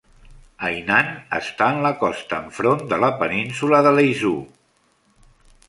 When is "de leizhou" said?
3.89-4.43